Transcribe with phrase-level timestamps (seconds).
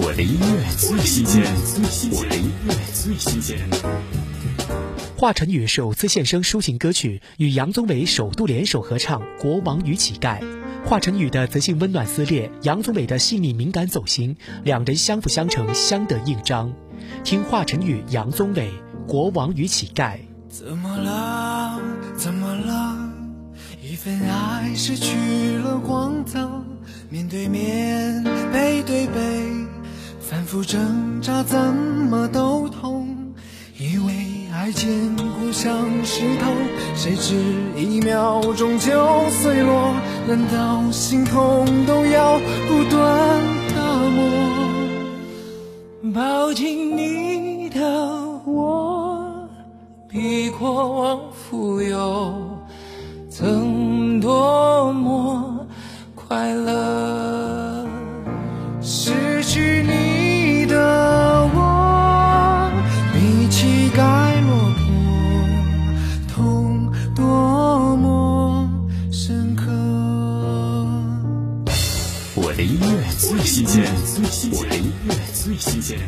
[0.00, 1.42] 我的音乐最新鲜，
[2.12, 3.58] 我的音乐最新鲜。
[5.16, 10.40] 华晨宇首次现身抒情歌曲，与杨宗纬首度联手合唱《国王与乞丐》。
[10.84, 16.72] 华晨宇的磁性温暖撕裂，杨宗纬的细腻敏感走心，两人相辅相成，相得益彰。
[17.24, 18.70] 听华晨宇、杨宗纬
[19.08, 20.12] 《国王与乞丐》。
[20.48, 21.80] 怎么了？
[22.16, 23.10] 怎么了？
[23.82, 26.47] 一份爱失去了光彩，
[30.58, 33.06] 不挣扎，怎么都痛。
[33.78, 34.12] 以为
[34.52, 35.72] 爱坚固像
[36.04, 36.50] 石头，
[36.96, 37.36] 谁知
[37.76, 38.90] 一秒钟就
[39.30, 39.94] 碎落。
[40.26, 43.40] 难道心痛都要不断
[43.72, 43.80] 打
[44.10, 44.26] 磨？
[46.12, 47.80] 抱紧你的
[48.44, 49.48] 我，
[50.08, 52.34] 比过往富有，
[53.30, 55.64] 曾多么
[56.16, 57.86] 快乐。
[58.80, 59.12] 失
[63.94, 68.68] 该落魄，痛多么
[69.10, 69.66] 深刻。
[72.34, 72.86] 我的音乐
[73.18, 73.84] 最新鲜，
[74.52, 75.98] 我的音乐最新鲜。